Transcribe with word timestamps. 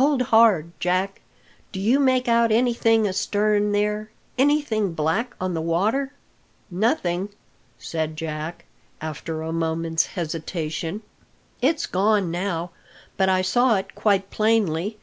"Hold 0.00 0.22
hard, 0.32 0.72
Jack! 0.80 1.20
Do 1.70 1.78
you 1.78 2.00
make 2.00 2.28
out 2.28 2.50
anything 2.50 3.06
astern 3.06 3.72
there 3.72 4.10
anything 4.38 4.94
black 4.94 5.36
on 5.38 5.52
the 5.52 5.60
water?" 5.60 6.14
"Nothing," 6.70 7.28
said 7.78 8.16
Jack, 8.16 8.64
after 9.02 9.42
a 9.42 9.52
moment's 9.52 10.06
hesitation. 10.06 11.02
"It's 11.60 11.84
gone 11.84 12.30
now, 12.30 12.70
but 13.18 13.28
I 13.28 13.42
saw 13.42 13.76
it 13.76 13.94
quite 13.94 14.30
plainly. 14.30 14.96